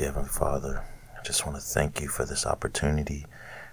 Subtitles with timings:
[0.00, 0.82] Dear Heavenly Father,
[1.14, 3.26] I just want to thank you for this opportunity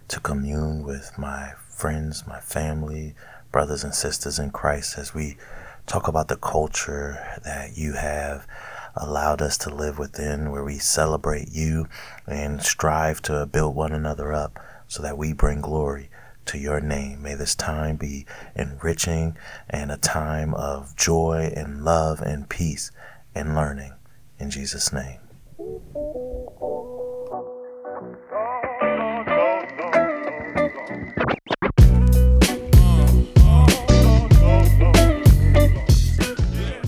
[0.09, 3.15] to commune with my friends, my family,
[3.49, 5.37] brothers and sisters in Christ as we
[5.85, 8.45] talk about the culture that you have
[8.97, 11.87] allowed us to live within, where we celebrate you
[12.27, 14.59] and strive to build one another up
[14.89, 16.09] so that we bring glory
[16.47, 17.21] to your name.
[17.23, 19.37] May this time be enriching
[19.69, 22.91] and a time of joy and love and peace
[23.33, 23.93] and learning.
[24.39, 25.19] In Jesus' name.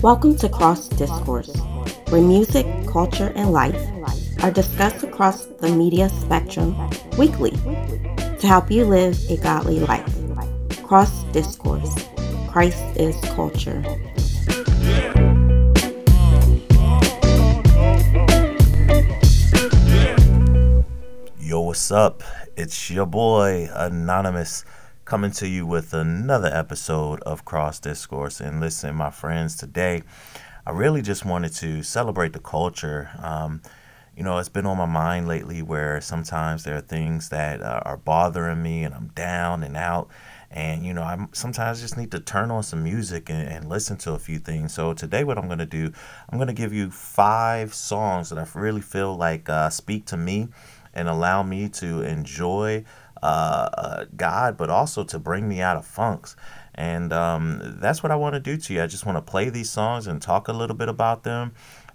[0.02, 1.54] Welcome to Cross Discourse,
[2.08, 3.76] where music, culture, and life
[4.42, 6.74] are discussed across the media spectrum
[7.18, 10.08] weekly to help you live a godly life.
[10.84, 11.94] Cross Discourse
[12.48, 13.84] Christ is Culture.
[21.38, 22.22] Yo, what's up?
[22.56, 24.64] It's your boy, Anonymous,
[25.10, 28.40] coming to you with another episode of Cross Discourse.
[28.40, 30.04] And listen, my friends, today
[30.64, 33.10] I really just wanted to celebrate the culture.
[33.20, 33.60] Um,
[34.16, 37.82] you know, it's been on my mind lately where sometimes there are things that uh,
[37.84, 40.10] are bothering me and I'm down and out.
[40.48, 43.96] And, you know, I sometimes just need to turn on some music and, and listen
[43.98, 44.72] to a few things.
[44.72, 45.92] So today, what I'm going to do,
[46.28, 50.16] I'm going to give you five songs that I really feel like uh, speak to
[50.16, 50.50] me
[50.94, 52.84] and allow me to enjoy
[53.22, 56.36] uh, uh, God, but also to bring me out of funks.
[56.74, 58.82] And um, that's what I want to do to you.
[58.82, 61.52] I just want to play these songs and talk a little bit about them.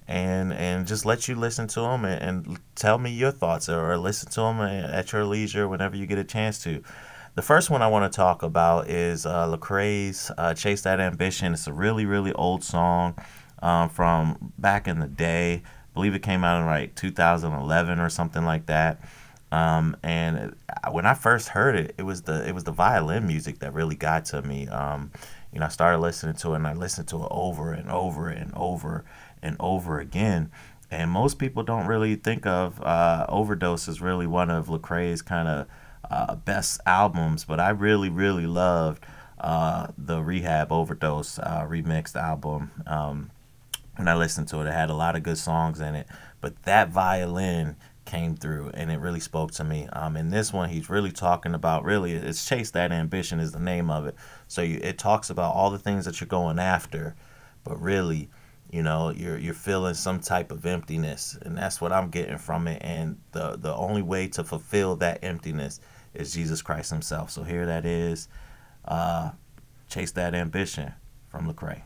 [0.07, 3.97] And, and just let you listen to them and, and tell me your thoughts or
[3.97, 6.83] listen to them at your leisure whenever you get a chance to.
[7.33, 11.53] The first one I want to talk about is uh, Lecrae's uh, "Chase That Ambition."
[11.53, 13.15] It's a really, really old song
[13.63, 15.63] um, from back in the day
[15.95, 18.99] I believe it came out in like 2011 or something like that.
[19.51, 20.55] Um, and
[20.91, 23.95] when I first heard it, it was the it was the violin music that really
[23.95, 24.67] got to me.
[24.67, 25.11] Um,
[25.53, 28.27] you know, I started listening to it and I listened to it over and over
[28.27, 29.05] and over
[29.42, 30.52] and over again.
[30.92, 35.47] And most people don't really think of uh, Overdose as really one of Lecrae's kind
[35.47, 35.67] of
[36.09, 39.05] uh, best albums, but I really, really loved
[39.39, 42.71] uh, the Rehab Overdose uh, remixed album.
[42.86, 43.31] Um,
[43.95, 44.67] when I listened to it.
[44.67, 46.08] It had a lot of good songs in it,
[46.41, 47.75] but that violin
[48.05, 49.88] came through and it really spoke to me.
[49.92, 53.60] Um, in this one, he's really talking about really it's chase that ambition is the
[53.60, 54.16] name of it.
[54.48, 57.15] So you, it talks about all the things that you're going after,
[57.64, 58.30] but really,
[58.71, 62.67] you know, you're you're feeling some type of emptiness, and that's what I'm getting from
[62.67, 62.82] it.
[62.83, 65.80] And the the only way to fulfill that emptiness
[66.14, 67.32] is Jesus Christ Himself.
[67.32, 68.27] So here that is,
[68.86, 69.32] uh,
[69.89, 70.94] chase that ambition
[71.30, 71.82] from Lecrae.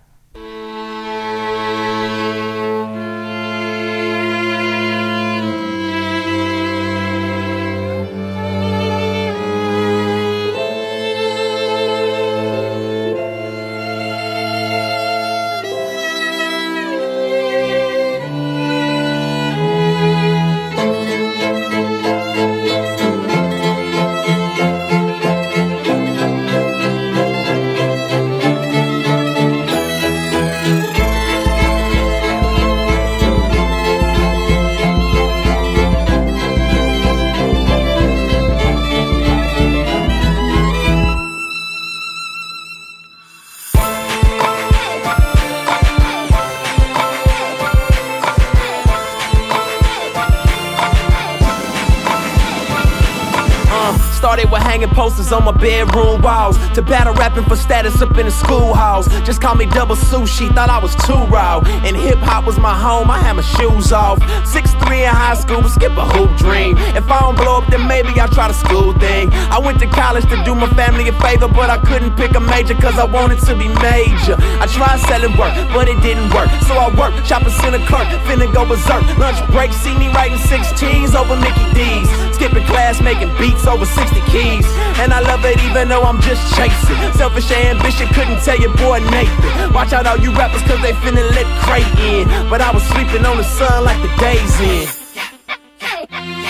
[54.99, 56.57] Posters on my bedroom walls.
[56.75, 59.07] To battle rapping for status up in the schoolhouse.
[59.23, 61.61] Just call me double sushi, thought I was too raw.
[61.87, 64.19] And hip hop was my home, I had my shoes off.
[64.45, 66.77] Six three in high school, but skip a hoop dream.
[66.99, 69.31] If I don't blow up, then maybe I'll try the school thing.
[69.55, 72.39] I went to college to do my family a favor, but I couldn't pick a
[72.39, 74.35] major cause I wanted to be major.
[74.59, 76.49] I tried selling work, but it didn't work.
[76.67, 79.03] So I worked, shopping center clerk, finna go berserk.
[79.17, 82.09] Lunch break, see me writing 16s over Mickey D's.
[82.35, 84.65] Skipping class, making beats over 60 keys.
[84.99, 86.97] And I love it even though I'm just chasing.
[87.13, 89.73] Selfish ambition couldn't tell your boy Nathan.
[89.73, 92.27] Watch out all you rappers cause they finna let Cray in.
[92.49, 94.98] But I was sleeping on the sun like the days in.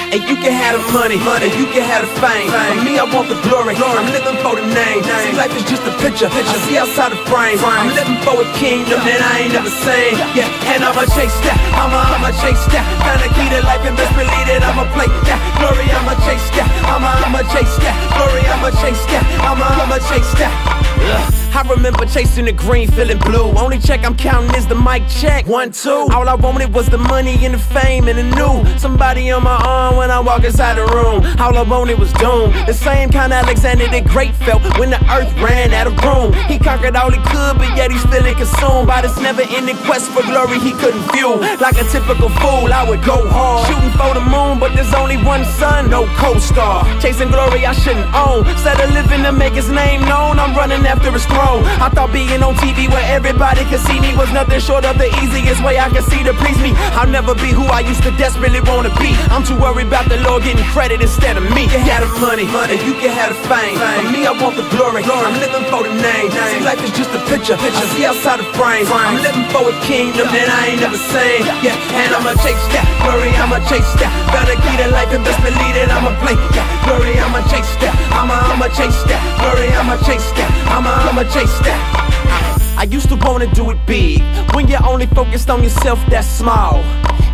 [0.10, 2.50] And you can have the money, money, you can have the fame.
[2.50, 3.78] For me, I want the glory.
[3.78, 3.94] glory.
[4.02, 5.06] I'm living for the name.
[5.06, 6.26] See, life is just a picture.
[6.34, 6.50] picture.
[6.50, 7.62] I see outside the frame.
[7.62, 10.18] I'm living for a kingdom that I ain't never seen.
[10.34, 11.58] Yeah, and I'ma chase that.
[11.78, 12.82] I'ma, I'ma chase that.
[13.06, 15.40] Find the key to life and best believe that I'ma play that.
[15.62, 16.66] Glory, I'ma chase that.
[16.90, 17.94] I'ma, I'ma chase that.
[18.18, 19.22] Glory, I'ma chase that.
[19.46, 21.39] I'ma, I'ma chase that.
[21.54, 23.52] I remember chasing the green, feeling blue.
[23.58, 25.48] Only check I'm counting is the mic check.
[25.48, 26.08] One, two.
[26.14, 28.78] All I wanted was the money and the fame and the new.
[28.78, 31.26] Somebody on my arm when I walk inside the room.
[31.40, 32.54] All I wanted was doom.
[32.66, 36.34] The same kind of Alexander the Great felt when the earth ran out of room.
[36.48, 40.12] He conquered all he could, but yet he's feeling consumed by this never ending quest
[40.12, 41.38] for glory he couldn't fuel.
[41.60, 43.68] Like a typical fool, I would go hard.
[43.68, 46.86] Shooting for the moon, but there's only one sun, no co star.
[47.02, 48.48] Chasing glory I shouldn't own.
[48.48, 51.39] Instead of living to make his name known, I'm running after his throne.
[51.40, 55.08] I thought being on TV where everybody could see me was nothing short of the
[55.24, 56.76] easiest way I could see to please me.
[57.00, 59.16] I'll never be who I used to desperately wanna be.
[59.32, 61.64] I'm too worried about the Lord getting credit instead of me.
[61.64, 63.80] You can have the money, money, you can have the fame.
[63.80, 65.04] For me, I want the glory.
[65.08, 66.28] I'm living for the name.
[66.52, 67.56] See, life is just a picture.
[67.56, 68.84] I see outside the frame.
[68.92, 71.48] I'm living for a kingdom that I ain't never seen.
[71.64, 73.32] Yeah, and I'ma chase that glory.
[73.40, 74.12] I'ma chase that.
[74.36, 76.36] Gotta keep that life and best believe that I'ma play.
[76.52, 77.16] Yeah, glory.
[77.16, 77.96] I'ma chase that.
[78.12, 79.22] I'ma, I'ma chase that.
[79.40, 79.70] Glory.
[79.74, 80.50] I'ma chase that.
[80.74, 82.76] I'ma, I'ma chase that.
[82.78, 84.22] I used to wanna do it big.
[84.56, 86.82] When you're only focused on yourself, that's small.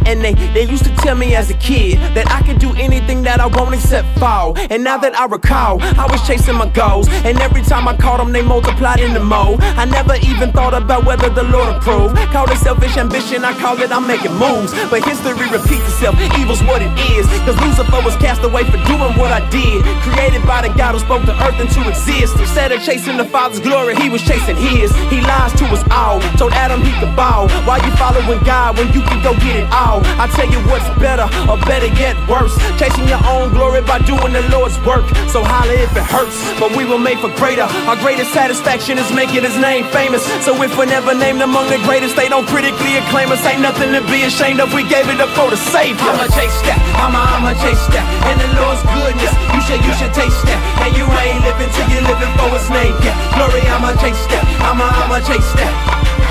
[0.05, 3.23] And they, they used to tell me as a kid that I could do anything
[3.23, 4.57] that I want except fall.
[4.69, 7.07] And now that I recall, I was chasing my goals.
[7.25, 9.57] And every time I caught them, they multiplied in the mo.
[9.59, 12.15] I never even thought about whether the Lord approved.
[12.29, 14.73] Call it selfish ambition, I call it I'm making moves.
[14.89, 17.25] But history repeats itself, evil's what it is.
[17.45, 19.83] Cause Lucifer was cast away for doing what I did.
[20.05, 22.39] Created by the God who spoke the earth into existence.
[22.39, 24.93] Instead of chasing the Father's glory, he was chasing his.
[25.09, 26.21] He lies to us all.
[26.37, 27.47] Told Adam he could bow.
[27.65, 29.94] Why you following God when you can go get it all?
[30.17, 32.55] I tell you what's better, or better yet worse.
[32.79, 35.05] Chasing your own glory by doing the Lord's work.
[35.29, 37.67] So holla if it hurts, but we were made for greater.
[37.87, 40.23] Our greatest satisfaction is making his name famous.
[40.43, 43.43] So if we're never named among the greatest, they don't critically acclaim us.
[43.45, 44.73] Ain't nothing to be ashamed of.
[44.73, 46.01] We gave it up for the Savior.
[46.05, 48.05] I'ma chase that, I'ma, I'ma chase that.
[48.31, 50.59] And the Lord's goodness, you should, you should taste that.
[50.83, 52.95] And you ain't living till you're living for his name.
[53.03, 56.24] Yeah, glory, I'ma chase that, I'ma, I'ma chase that.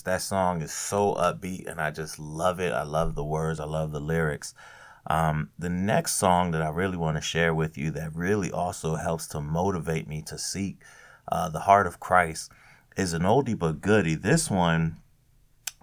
[0.00, 2.72] That song is so upbeat and I just love it.
[2.72, 4.54] I love the words, I love the lyrics.
[5.06, 8.94] Um, the next song that I really want to share with you that really also
[8.94, 10.78] helps to motivate me to seek
[11.30, 12.50] uh, the heart of Christ
[12.96, 14.14] is an oldie but goodie.
[14.14, 14.96] This one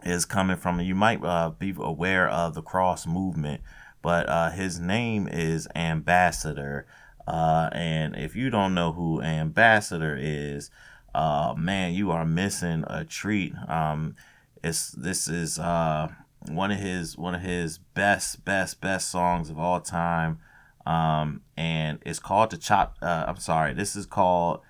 [0.03, 3.61] is coming from, you might uh, be aware of the cross movement,
[4.01, 6.87] but uh, his name is Ambassador.
[7.27, 10.71] Uh, and if you don't know who Ambassador is,
[11.19, 13.53] uh, man, you are missing a treat.
[13.67, 14.15] Um,
[14.63, 16.07] it's this is uh,
[16.47, 20.39] one of his one of his best best best songs of all time,
[20.85, 22.95] um, and it's called the chop.
[23.01, 24.61] Uh, I'm sorry, this is called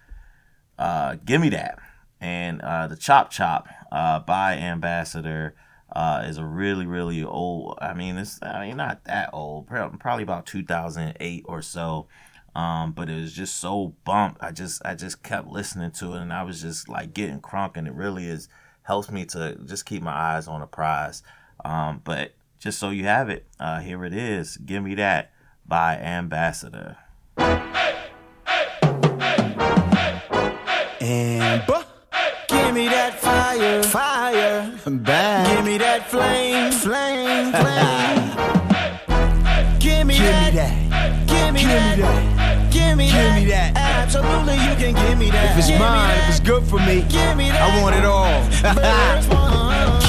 [0.79, 1.77] uh, "Give Me That,"
[2.19, 5.55] and uh, the Chop Chop uh, by Ambassador.
[5.91, 7.77] Uh, is a really really old.
[7.79, 9.67] I mean, it's I mean not that old.
[9.67, 12.07] Probably about 2008 or so.
[12.55, 14.43] Um, but it was just so bumped.
[14.43, 17.77] I just I just kept listening to it, and I was just like getting crunk,
[17.77, 18.49] and it really is
[18.83, 21.21] helps me to just keep my eyes on the prize.
[21.63, 24.57] Um, but just so you have it, uh, here it is.
[24.57, 25.31] Give me that
[25.65, 26.97] by Ambassador.
[31.01, 31.85] Amber.
[32.47, 35.55] Give me that fire, fire, back.
[35.55, 38.29] Give me that flame, flame, flame.
[39.79, 40.53] Give me Give that.
[40.53, 41.27] me that.
[41.27, 41.97] Give me Give me that.
[41.97, 42.38] that.
[42.71, 43.35] Give me Give that.
[43.39, 43.75] me that.
[43.75, 45.51] Absolutely, you can give me that.
[45.51, 47.61] If it's Give mine, if it's good for me, Give me that.
[47.61, 48.43] I want it all.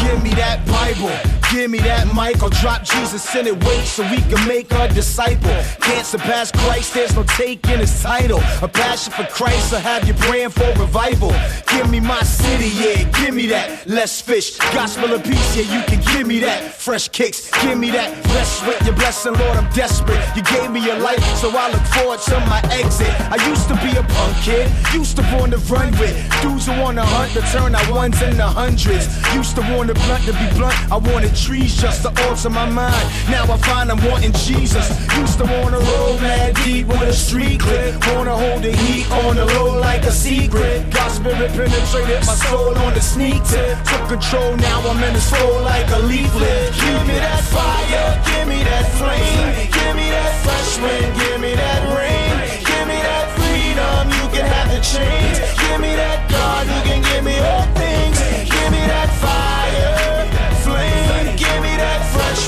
[0.05, 1.40] Give me that Bible.
[1.51, 2.43] Give me that mic.
[2.45, 3.65] I'll drop Jesus in it.
[3.65, 5.51] Wait so we can make a disciple.
[5.81, 6.95] Can't surpass Christ.
[6.95, 8.39] There's no taking his title.
[8.63, 9.75] A passion for Christ.
[9.75, 11.35] I have you praying for revival.
[11.67, 13.03] Give me my city, yeah.
[13.21, 13.85] Give me that.
[13.89, 14.59] Less fish.
[14.73, 15.67] Gospel of peace, yeah.
[15.75, 16.73] You can give me that.
[16.73, 17.51] Fresh kicks.
[17.63, 18.15] Give me that.
[18.27, 19.57] Rest with your blessing, Lord.
[19.57, 20.23] I'm desperate.
[20.37, 23.11] You gave me your life, so I look forward to my exit.
[23.27, 24.71] I used to be a punk kid.
[24.95, 28.23] Used to want to run with dudes who want to hunt to turn our ones
[28.23, 29.11] into hundreds.
[29.35, 30.79] Used to want to blunt to be blunt.
[30.93, 33.07] I wanted trees just to alter my mind.
[33.31, 34.87] Now I find I'm wanting Jesus.
[35.19, 37.95] Used to wanna roll mad deep with a street clip.
[38.15, 40.91] Wanna hold the heat on the low like a secret.
[40.91, 43.77] God spirit penetrated my soul on the sneak tip.
[43.85, 46.73] Took control, now I'm in the soul like a leaflet.
[46.75, 51.55] Give me that fire, give me that flame, give me that fresh wind, give me
[51.55, 52.35] that rain,
[52.69, 57.01] give me that freedom, you can have the chains, give me that God who can
[57.03, 60.10] give me all things, give me that fire,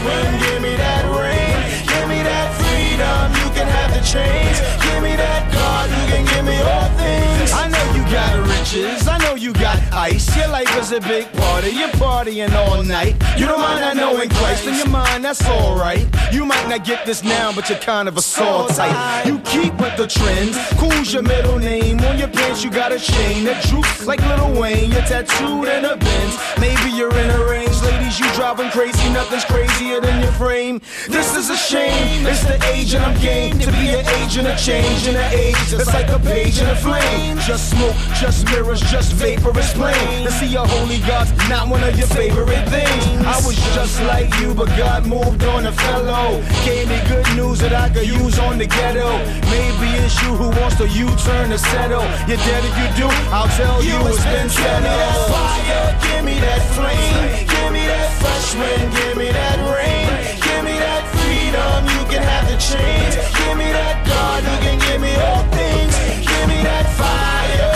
[0.03, 0.39] swim.
[0.43, 3.27] Give me that ring, give me that freedom.
[3.39, 4.59] You can have the chains.
[4.83, 7.53] Give me that God, you can give me all things.
[7.53, 10.27] I know you got riches, I know you got ice.
[10.37, 13.15] Your life is a big party, you're partying all night.
[13.39, 16.07] You don't mind not knowing Christ in your mind, that's alright.
[16.33, 19.27] You might not get this now, but you're kind of a soul type.
[19.27, 21.99] You keep with the trends, cool Cool's your middle name.
[21.99, 24.93] On your pants, you got a chain that droops like Lil Wayne.
[24.93, 26.39] You're tattooed in a Benz.
[26.61, 27.75] Maybe you're in a range.
[27.83, 29.13] Ladies, you driving crazy.
[29.13, 30.81] Nothing's crazier than your frame.
[31.09, 32.25] This is a shame.
[32.25, 35.57] It's the age and I'm game to be an agent of change in the age.
[35.75, 37.39] It's like a page in a flame.
[37.39, 40.25] Just smoke, just mirrors, just vapor is plain.
[40.25, 43.27] To see your holy God, not one of your favorite things.
[43.27, 46.41] I was just like you, but God moved on a fellow.
[46.65, 49.19] Gave me good news that I could use on the ghetto.
[49.51, 52.05] Maybe it's you who wants to U-turn to settle.
[52.29, 56.25] You're dead if you do, I'll tell you, it's been Give me that fire, give
[56.25, 61.03] me that flame, give me that fresh wind, give me that rain, give me that
[61.17, 61.89] freedom.
[61.97, 63.17] You can have the chains.
[63.41, 65.97] Give me that God who can give me all things.
[66.29, 67.73] Give me that fire,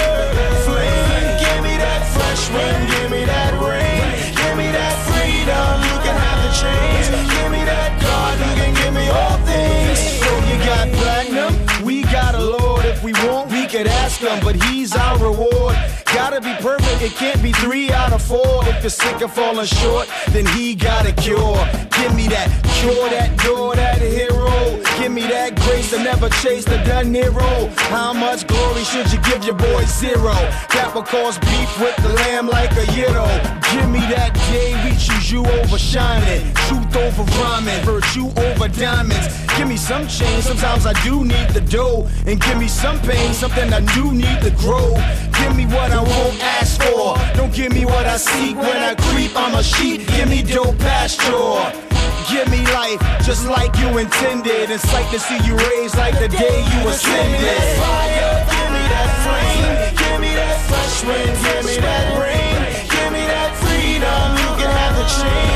[0.69, 1.41] flame.
[1.41, 3.26] Give me that fresh wind, give me
[14.43, 15.46] but he's our reward.
[16.37, 18.61] Gotta be perfect, it can't be three out of four.
[18.69, 21.57] If you're sick of falling short, then he got a cure.
[21.97, 24.83] Give me that cure, that door, that hero.
[25.01, 27.71] Give me that grace to never chase the done hero.
[27.89, 30.35] How much glory should you give your boy zero?
[30.77, 33.25] That will cause beef with the lamb like a euro.
[33.73, 39.27] Give me that day we choose you over shining, truth over rhyming, virtue over diamonds.
[39.57, 42.07] Give me some change, sometimes I do need the dough.
[42.27, 44.95] And give me some pain, something I do need to grow.
[45.39, 47.15] Give me what I won't ask for.
[47.37, 49.33] Don't give me what I seek when I creep.
[49.37, 50.07] I'm a sheep.
[50.09, 51.63] Give me dope pasture.
[52.31, 54.71] Give me life just like you intended.
[54.71, 57.31] It's like to see you raised like the day you ascended.
[57.31, 61.77] Give me that fire, give me that flame, give me that fresh wind, give me
[61.87, 62.59] that rain,
[62.91, 64.27] give me that freedom.
[64.43, 65.56] You can have the chains.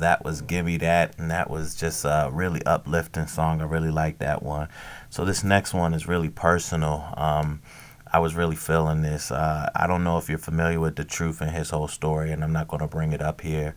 [0.00, 3.60] That was Gimme That, and that was just a really uplifting song.
[3.60, 4.68] I really like that one.
[5.08, 7.12] So this next one is really personal.
[7.16, 7.62] Um,
[8.12, 9.30] I was really feeling this.
[9.30, 12.42] Uh, I don't know if you're familiar with the truth and his whole story, and
[12.42, 13.74] I'm not going to bring it up here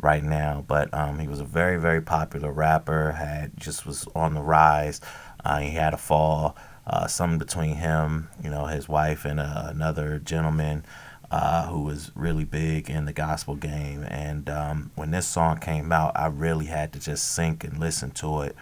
[0.00, 0.64] right now.
[0.66, 3.12] But um, he was a very, very popular rapper.
[3.12, 5.00] Had just was on the rise.
[5.44, 6.56] Uh, he had a fall.
[6.84, 10.84] Uh, something between him, you know, his wife and uh, another gentleman
[11.32, 14.04] uh, who was really big in the gospel game.
[14.04, 18.10] And um, when this song came out, I really had to just sink and listen
[18.12, 18.54] to it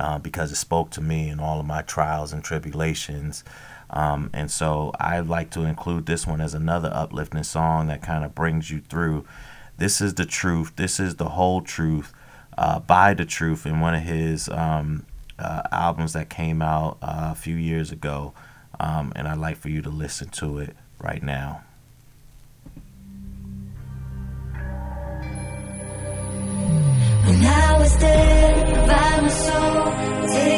[0.00, 3.44] uh, because it spoke to me in all of my trials and tribulations.
[3.90, 8.24] Um, and so I like to include this one as another uplifting song that kind
[8.24, 9.24] of brings you through.
[9.76, 10.72] This is the truth.
[10.74, 12.12] This is the whole truth.
[12.58, 15.06] Uh, by the truth in one of his um,
[15.38, 18.34] uh, albums that came out uh, a few years ago.
[18.80, 21.62] Um, and I'd like for you to listen to it right now.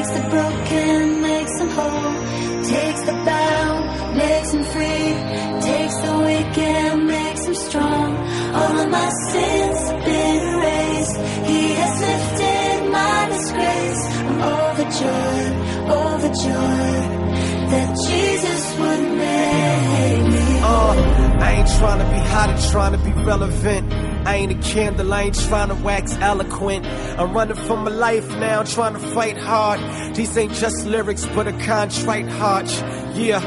[0.01, 2.13] Takes the broken, makes them whole.
[2.65, 5.15] Takes the bound, makes them free.
[5.61, 8.17] Takes the weak and makes them strong.
[8.55, 11.17] All of my sins been erased.
[11.47, 14.03] He has lifted my disgrace.
[14.29, 15.55] I'm overjoyed,
[16.03, 17.11] overjoyed
[17.71, 20.61] that Jesus would make me.
[20.63, 24.10] Uh, I ain't trying to be hot, I'm trying to be relevant.
[24.27, 26.87] I ain't a candle, I ain't trying to wax eloquent.
[26.87, 29.81] I'm running for my life now, trying to fight hard.
[30.15, 32.71] These ain't just lyrics, but a contrite heart.
[33.15, 33.41] Yeah,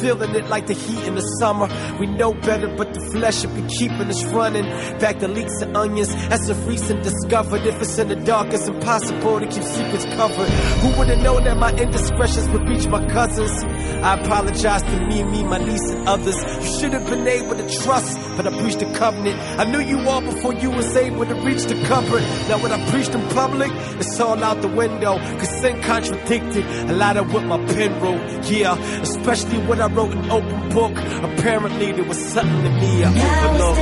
[0.00, 1.68] feeling it like the heat in the summer.
[1.98, 4.64] We know better, but the flesh should be keeping us running.
[4.98, 7.66] Back to leeks and onions, as of recent discovered.
[7.66, 10.48] If it's in the dark, it's impossible to keep secrets covered.
[10.82, 13.64] Who would've known that my indiscretions would reach my cousins?
[14.02, 16.36] I apologize to me, me, my niece, and others.
[16.64, 19.38] You should have been able to trust, but I preached the covenant.
[19.58, 22.22] I knew you all before you was able to reach the comfort.
[22.48, 25.18] Now when I preached in public, it's all out the window.
[25.38, 28.48] Cause sin contradicted a lot of what my pen wrote.
[28.48, 30.96] Yeah, especially what I wrote an open book.
[31.30, 33.78] Apparently there was something in me I Now is overlooked.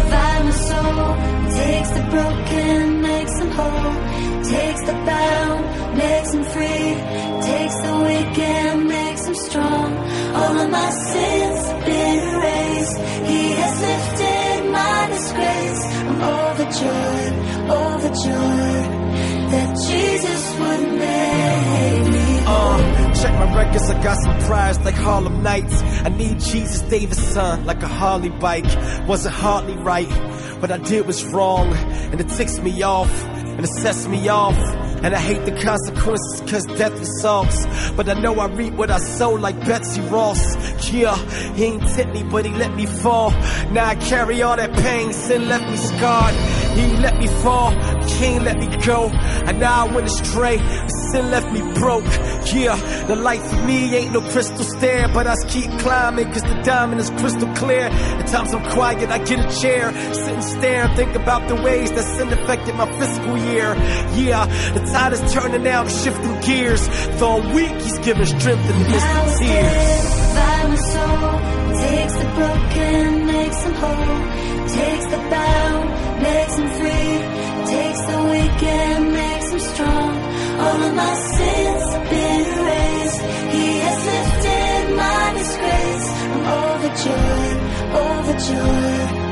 [0.00, 1.06] provide my soul.
[1.60, 3.94] Takes the broken, makes them whole.
[4.44, 5.62] Takes the bound,
[5.98, 6.88] makes them free.
[7.50, 9.88] Takes the weak and makes them strong.
[10.40, 12.96] All of my sins have been erased.
[13.30, 15.82] He has lifted my disgrace.
[16.08, 17.34] I'm overjoyed,
[17.70, 18.85] overjoyed
[23.36, 25.82] my records, I got some prize like Harlem Nights.
[25.82, 28.66] I need Jesus Davis son like a Harley bike.
[29.06, 30.10] Wasn't hardly right.
[30.60, 34.56] What I did was wrong, and it ticks me off, and it sets me off.
[35.02, 37.66] And I hate the consequences cause death results.
[37.92, 40.56] But I know I reap what I sow like Betsy Ross.
[40.90, 41.16] Yeah,
[41.54, 43.30] he ain't tip me, but he let me fall.
[43.70, 46.34] Now I carry all that pain, sin left me scarred.
[46.76, 47.70] He let me fall,
[48.18, 49.08] King let me go.
[49.46, 50.58] And now I went astray,
[51.12, 52.04] sin left me broke.
[52.52, 56.60] Yeah, the light for me ain't no crystal stair, but I keep climbing cause the
[56.64, 57.86] diamond is crystal clear.
[58.20, 61.90] At times I'm quiet, I get a chair, sit and stare think about the ways
[61.92, 63.74] that sin affected my fiscal year.
[64.14, 66.86] Yeah, the tide is turning now, I'm shifting gears.
[67.18, 70.04] Though I'm weak, he's giving strength in the midst of tears.
[70.36, 71.56] by my soul.
[71.76, 73.05] Takes the broken,
[73.56, 74.68] makes them whole.
[74.68, 77.16] Takes the bound, makes them free.
[77.66, 80.12] Takes the weak and makes them strong.
[80.60, 83.20] All of my sins have been erased.
[83.54, 86.08] He has lifted my disgrace.
[86.32, 87.58] I'm overjoyed,
[88.04, 89.26] overjoyed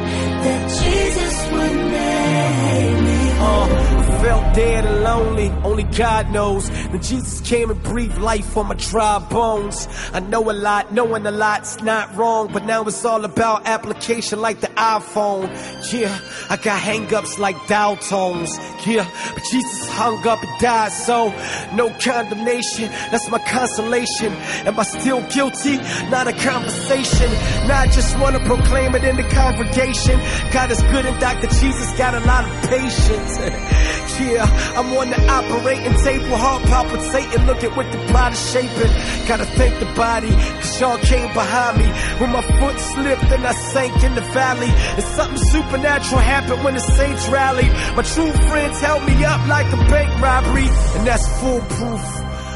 [0.44, 3.72] that Jesus would make me whole.
[3.72, 6.70] Uh, I felt dead and lonely, only God knows.
[6.70, 9.88] Then Jesus came and breathed life on my dry bones.
[10.12, 13.93] I know a lot, knowing a lot's not wrong, but now it's all about application
[14.08, 15.48] like the iPhone.
[15.92, 16.18] Yeah,
[16.50, 18.50] I got hangups like dial tones.
[18.86, 21.28] Yeah, but Jesus hung up and died, so
[21.74, 22.90] no condemnation.
[23.10, 24.32] That's my consolation.
[24.66, 25.76] Am I still guilty?
[26.10, 27.30] Not a conversation.
[27.66, 30.20] Now I just wanna proclaim it in the congregation.
[30.52, 31.48] God is good and Dr.
[31.60, 33.38] Jesus got a lot of patience.
[34.20, 34.44] yeah,
[34.76, 37.46] I'm on the operating table, heart palpitating.
[37.46, 37.98] Look at what the
[38.32, 38.92] is shaping.
[39.26, 40.30] Gotta thank the body,
[40.60, 41.86] cause y'all came behind me.
[42.20, 44.70] When my foot slipped and I sank in the valley.
[44.70, 47.70] And something supernatural happened when the saints rallied.
[47.96, 52.04] My true friends held me up like a bank robbery, and that's foolproof.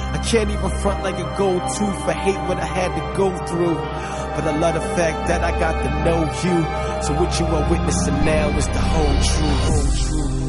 [0.09, 2.03] I can't even front like a gold tooth.
[2.09, 3.75] I hate what I had to go through.
[3.75, 7.03] But I love the fact that I got to know you.
[7.03, 9.65] So what you are witnessing now is the whole truth.
[9.67, 10.48] Whole truth.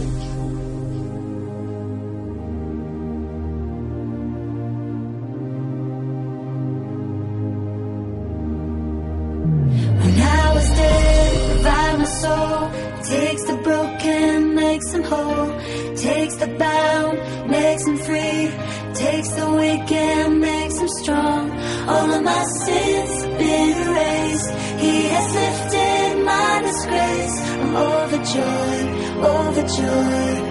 [17.90, 18.52] Them free.
[18.94, 21.52] Takes the weak and makes them strong.
[21.88, 24.50] All of my sins have been erased.
[24.80, 27.42] He has lifted my disgrace.
[27.62, 28.88] I'm overjoyed,
[29.24, 30.42] overjoyed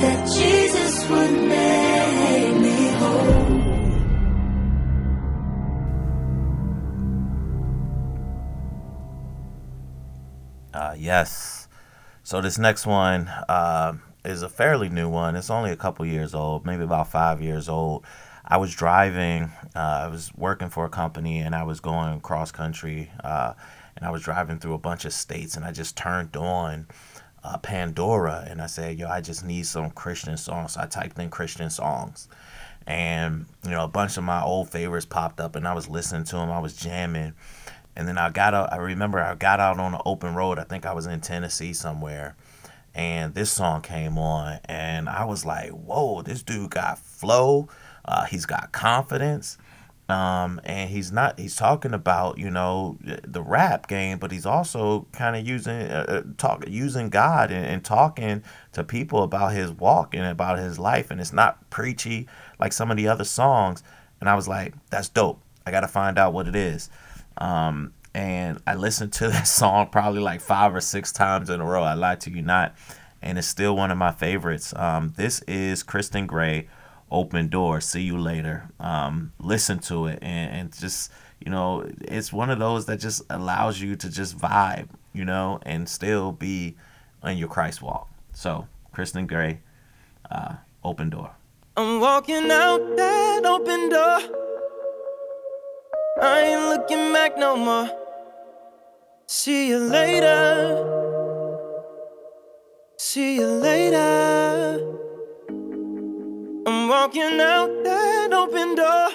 [0.00, 3.46] that Jesus would make me whole.
[10.74, 11.68] Uh, yes.
[12.22, 13.92] So this next one uh,
[14.26, 15.36] is a fairly new one.
[15.36, 18.04] It's only a couple years old, maybe about five years old.
[18.44, 19.50] I was driving.
[19.74, 23.10] Uh, I was working for a company, and I was going cross country.
[23.22, 23.54] Uh,
[23.96, 26.86] and I was driving through a bunch of states, and I just turned on
[27.42, 31.18] uh, Pandora, and I said, "Yo, I just need some Christian songs." So I typed
[31.18, 32.28] in Christian songs,
[32.86, 36.24] and you know, a bunch of my old favorites popped up, and I was listening
[36.24, 36.50] to them.
[36.50, 37.34] I was jamming.
[37.98, 38.74] And then I got out.
[38.74, 40.58] I remember I got out on an open road.
[40.58, 42.36] I think I was in Tennessee somewhere,
[42.96, 47.68] and this song came on, and I was like, "Whoa, this dude got flow.
[48.06, 49.58] Uh, he's got confidence."
[50.08, 51.38] Um, and he's not.
[51.38, 56.06] He's talking about you know the rap game, but he's also kind of using uh,
[56.08, 60.78] uh, talk using God and, and talking to people about his walk and about his
[60.78, 62.26] life, and it's not preachy
[62.58, 63.82] like some of the other songs.
[64.20, 65.42] And I was like, "That's dope.
[65.66, 66.88] I got to find out what it is."
[67.38, 71.64] Um, and I listened to that song probably like five or six times in a
[71.64, 71.82] row.
[71.82, 72.74] I lied to you not,
[73.20, 74.72] and it's still one of my favorites.
[74.74, 76.68] Um, this is Christon Gray,
[77.10, 78.70] "Open Door." See you later.
[78.80, 81.12] Um, listen to it and, and just
[81.44, 85.60] you know, it's one of those that just allows you to just vibe, you know,
[85.64, 86.74] and still be
[87.22, 88.08] on your Christ walk.
[88.32, 89.60] So, Christon Gray,
[90.30, 91.32] uh, "Open Door."
[91.76, 94.20] I'm walking out that open door.
[96.22, 98.05] I ain't looking back no more.
[99.28, 100.84] See you later.
[102.96, 104.78] See you later.
[106.66, 109.08] I'm walking out that open door.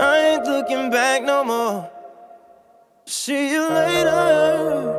[0.00, 1.88] I ain't looking back no more.
[3.06, 4.94] See you later.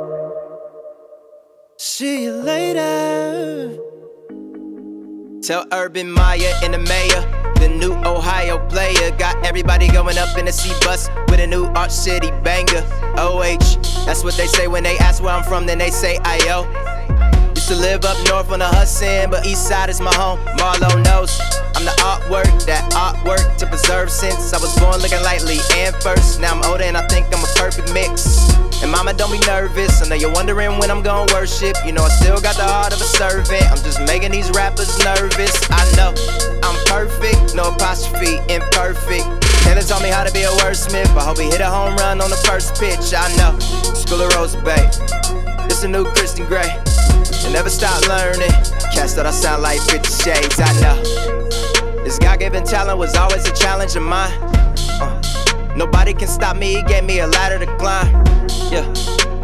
[1.78, 3.78] See you later.
[5.42, 7.22] Tell Urban Meyer and the mayor,
[7.60, 9.12] the new Ohio player.
[9.18, 12.84] Got everybody going up in the C bus with a new Arch City banger.
[13.18, 16.64] OH, that's what they say when they ask where I'm from, then they say IO.
[17.56, 20.40] Used to live up north on the Hudson, but east side is my home.
[20.58, 21.40] Marlo knows
[21.76, 26.40] I'm the artwork, that artwork to preserve since I was born looking lightly and first.
[26.40, 28.59] Now I'm older and I think I'm a perfect mix.
[28.82, 30.02] And mama, don't be nervous.
[30.02, 31.76] I know you're wondering when I'm gonna worship.
[31.86, 33.64] You know I still got the heart of a servant.
[33.68, 35.52] I'm just making these rappers nervous.
[35.70, 36.16] I know
[36.64, 39.28] I'm perfect, no apostrophe, imperfect.
[39.68, 41.12] Taylor taught me how to be a wordsmith.
[41.18, 43.14] I hope he hit a home run on the first pitch.
[43.14, 43.60] I know.
[43.94, 44.88] School of Rose Bay.
[45.68, 46.72] It's a new Christian Grey.
[47.44, 48.52] And never stop learning.
[48.96, 50.56] Cast that I sound like 50 shades.
[50.58, 50.98] I know.
[52.04, 54.32] This God given talent was always a challenge of mine.
[55.02, 55.22] Uh,
[55.76, 58.39] nobody can stop me, he gave me a ladder to climb.
[58.72, 58.86] Yeah,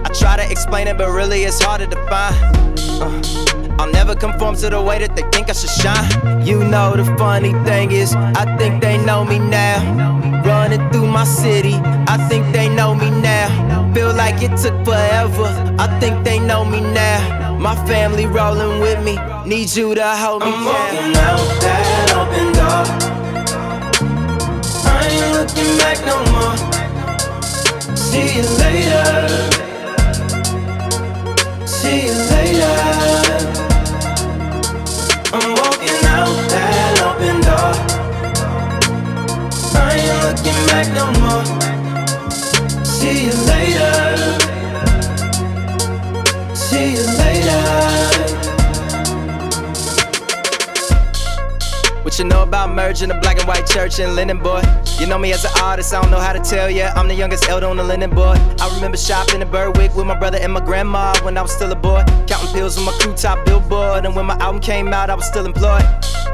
[0.06, 2.36] I try to explain it, but really it's harder to find.
[3.02, 6.46] Uh, I'll never conform to the way that they think I should shine.
[6.46, 9.82] You know, the funny thing is, I think they know me now.
[10.46, 11.74] Running through my city,
[12.08, 13.92] I think they know me now.
[13.96, 15.48] Feel like it took forever,
[15.80, 17.58] I think they know me now.
[17.58, 20.66] My family rolling with me, need you to hold me I'm down.
[20.66, 22.86] walking out that open door.
[24.86, 26.85] I ain't looking back no more.
[28.16, 29.10] See you later.
[31.68, 32.78] See you later.
[35.34, 37.74] I'm walking out that open door.
[39.76, 41.46] I ain't looking back no more.
[42.86, 43.94] See you later.
[46.56, 48.25] See you later.
[52.16, 54.62] What you know about merging the black and white church and linen boy?
[54.98, 56.94] You know me as an artist, I don't know how to tell ya.
[56.96, 58.38] I'm the youngest elder on the linen board.
[58.62, 61.70] I remember shopping in Berwick with my brother and my grandma when I was still
[61.74, 62.06] a boy.
[62.26, 64.06] Counting pills on my crew top billboard.
[64.06, 65.84] And when my album came out, I was still employed.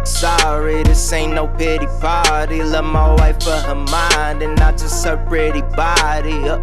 [0.03, 2.61] Sorry, this ain't no pity party.
[2.61, 6.47] Love my wife for her mind and not just her pretty body.
[6.47, 6.59] Uh,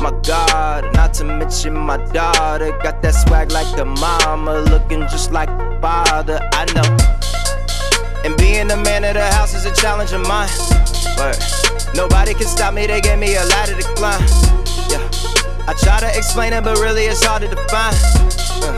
[0.00, 2.70] my God, not to mention my daughter.
[2.80, 6.38] Got that swag like the mama, looking just like the father.
[6.52, 7.15] I know.
[8.26, 10.50] And being the man of the house is a challenge of mine.
[11.16, 11.38] But
[11.94, 14.20] Nobody can stop me, they gave me a ladder to climb.
[14.90, 15.00] Yeah.
[15.66, 17.94] I try to explain it, but really it's hard to define.
[18.66, 18.76] Uh.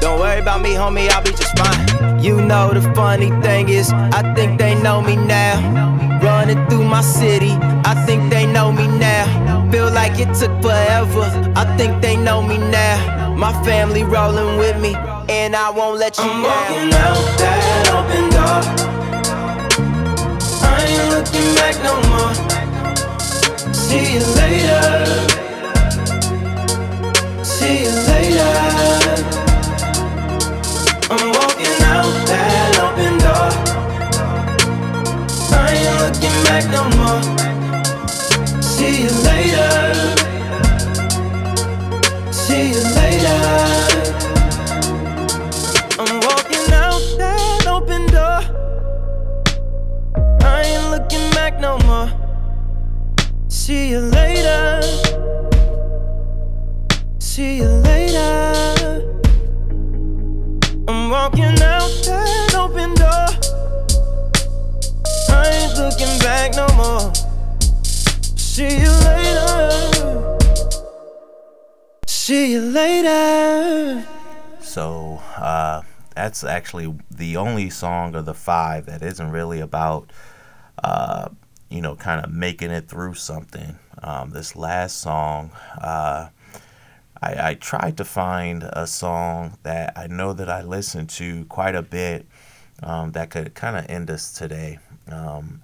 [0.00, 2.20] Don't worry about me, homie, I'll be just fine.
[2.20, 6.18] You know the funny thing is, I think they know me now.
[6.20, 7.52] Running through my city,
[7.84, 9.70] I think they know me now.
[9.70, 11.24] Feel like it took forever,
[11.54, 13.34] I think they know me now.
[13.36, 14.94] My family rolling with me,
[15.28, 16.52] and I won't let you I'm down.
[16.52, 18.62] walking out that open door.
[20.62, 22.34] I ain't looking back no more.
[23.72, 24.84] See you later.
[27.44, 28.52] See you later.
[31.10, 33.50] I'm walking out that open door.
[35.52, 37.22] I ain't looking back no more.
[38.62, 39.72] See you later.
[42.32, 43.81] See you later.
[51.62, 52.10] No more.
[53.48, 54.82] See you later.
[57.20, 59.08] See you later.
[60.88, 63.28] I'm walking out that open door.
[65.30, 67.14] I ain't looking back no more.
[68.36, 70.38] See you later.
[72.08, 74.04] See you later.
[74.60, 75.82] So uh,
[76.16, 80.10] that's actually the only song of the five that isn't really about,
[80.82, 81.28] uh,
[81.72, 83.78] you know, kind of making it through something.
[84.02, 86.28] Um, this last song, uh,
[87.22, 91.74] I, I tried to find a song that I know that I listened to quite
[91.74, 92.26] a bit
[92.82, 94.80] um, that could kind of end us today.
[95.10, 95.62] Um,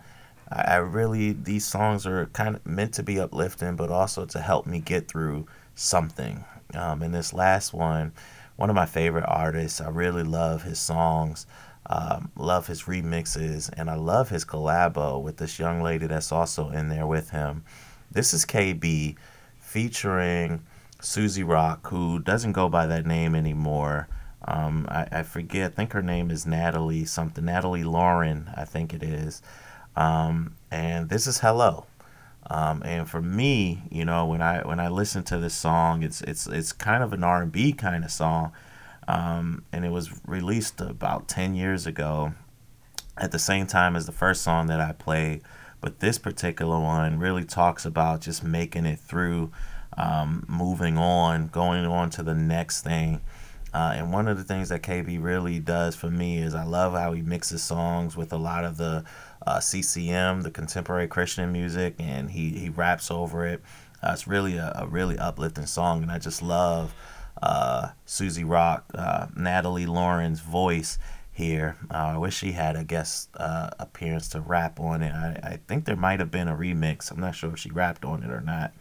[0.50, 4.40] I, I really, these songs are kind of meant to be uplifting, but also to
[4.40, 6.44] help me get through something.
[6.74, 8.12] Um, and this last one,
[8.56, 11.46] one of my favorite artists, I really love his songs,
[11.88, 16.70] um, love his remixes, and I love his collabo with this young lady that's also
[16.70, 17.64] in there with him.
[18.10, 19.16] This is KB
[19.58, 20.62] featuring
[21.00, 24.08] Suzy Rock, who doesn't go by that name anymore.
[24.46, 25.72] Um, I, I forget.
[25.72, 27.44] I think her name is Natalie something.
[27.44, 29.42] Natalie Lauren, I think it is.
[29.96, 31.86] Um, and this is Hello.
[32.50, 36.22] Um, and for me, you know, when I when I listen to this song, it's
[36.22, 38.52] it's it's kind of an R and B kind of song,
[39.08, 42.34] um, and it was released about ten years ago,
[43.16, 45.42] at the same time as the first song that I played.
[45.80, 49.50] But this particular one really talks about just making it through,
[49.96, 53.20] um, moving on, going on to the next thing.
[53.72, 56.94] Uh, and one of the things that KB really does for me is I love
[56.94, 59.04] how he mixes songs with a lot of the
[59.46, 63.62] uh, CCM, the contemporary Christian music, and he, he raps over it.
[64.02, 66.94] Uh, it's really a, a really uplifting song, and I just love
[67.42, 70.98] uh, Suzy Rock, uh, Natalie Lauren's voice
[71.32, 71.76] here.
[71.90, 75.12] Uh, I wish she had a guest uh, appearance to rap on it.
[75.12, 77.10] I, I think there might have been a remix.
[77.10, 78.72] I'm not sure if she rapped on it or not.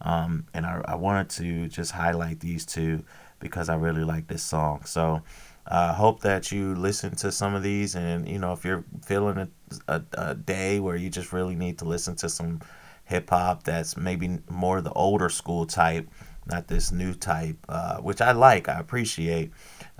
[0.00, 3.04] Um, and I, I wanted to just highlight these two
[3.38, 4.84] because I really like this song.
[4.86, 5.22] So
[5.66, 7.94] I uh, hope that you listen to some of these.
[7.94, 9.48] And, you know, if you're feeling a,
[9.88, 12.60] a, a day where you just really need to listen to some
[13.04, 16.08] hip hop that's maybe more the older school type,
[16.50, 19.52] not this new type, uh, which I like, I appreciate.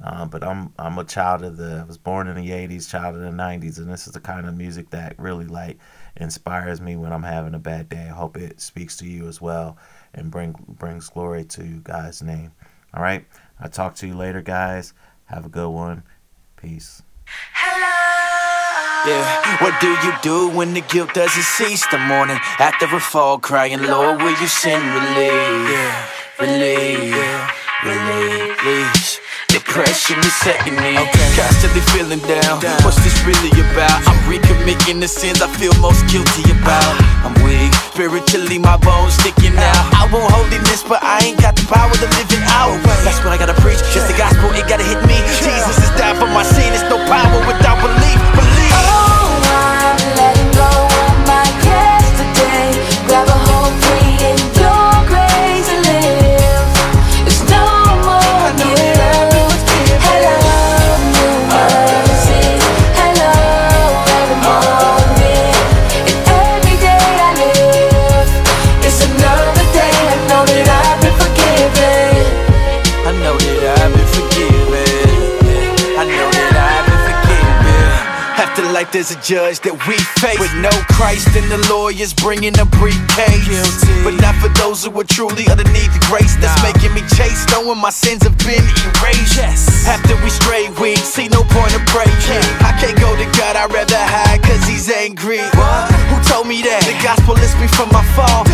[0.02, 3.16] Uh, but I'm I'm a child of the I was born in the 80s, child
[3.16, 5.78] of the 90s, and this is the kind of music that really like
[6.16, 8.04] inspires me when I'm having a bad day.
[8.04, 9.76] I hope it speaks to you as well
[10.14, 12.52] and bring brings glory to God's name.
[12.94, 13.24] All right,
[13.60, 14.94] I'll talk to you later, guys.
[15.26, 16.02] Have a good one.
[16.56, 17.02] Peace.
[19.06, 21.86] Yeah, what do you do when the guilt doesn't cease?
[21.90, 25.32] The morning after a fall, crying, Lord, will you send relief?
[25.72, 26.06] Yeah,
[26.38, 29.20] relief, yeah, relief, please.
[29.48, 30.94] Depression is setting me.
[30.94, 31.30] Okay.
[31.34, 32.62] Constantly feeling down.
[32.62, 32.78] down.
[32.86, 33.98] What's this really about?
[34.06, 36.94] I'm recommitting the sins I feel most guilty about.
[37.26, 39.84] I'm weak, spiritually my bones sticking out.
[39.90, 42.78] I want holiness, but I ain't got the power to live it out.
[43.02, 43.82] That's what I gotta preach.
[43.90, 45.09] Just the gospel, it gotta hit me.
[79.10, 80.38] There's a judge that we face.
[80.38, 83.82] With no Christ, and the lawyers bringing a briefcase.
[84.06, 87.78] But not for those who are truly underneath the grace that's making me chase, knowing
[87.78, 89.36] my sins have been erased.
[89.36, 89.86] yes.
[89.86, 92.10] After we stray, we see no point of praying.
[92.62, 95.42] I can't go to God, I'd rather hide, cause he's angry.
[95.58, 95.90] what?
[96.10, 96.86] Who told me that?
[96.86, 98.46] The gospel lifts me from my fall.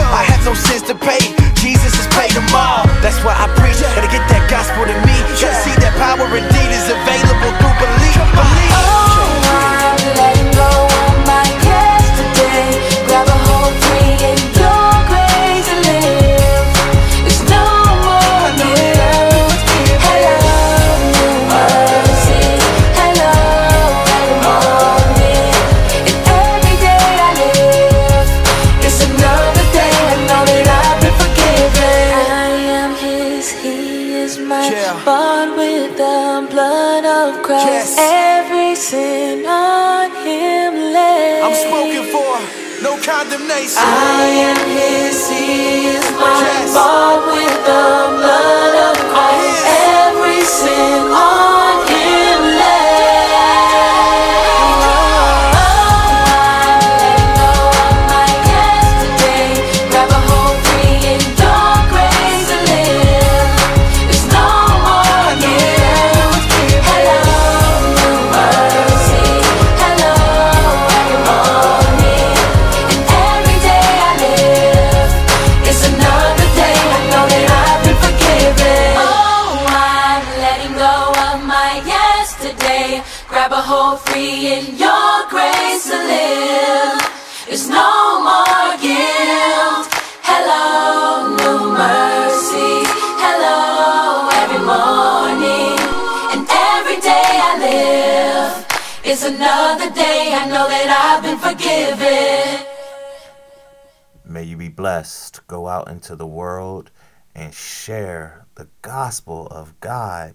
[109.07, 110.35] Gospel of God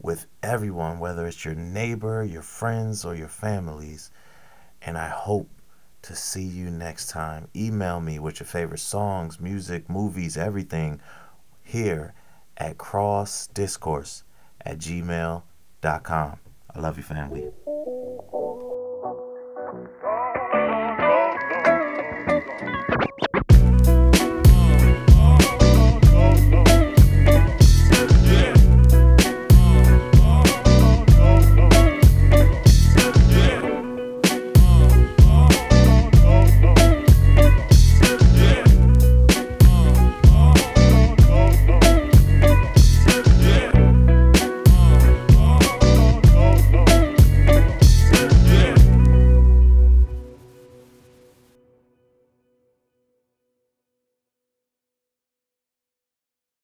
[0.00, 4.12] with everyone, whether it's your neighbor, your friends, or your families.
[4.82, 5.48] And I hope
[6.02, 7.48] to see you next time.
[7.56, 11.00] Email me with your favorite songs, music, movies, everything
[11.64, 12.14] here
[12.56, 14.22] at crossdiscourse
[14.60, 16.38] at gmail.com.
[16.72, 17.50] I love you, family.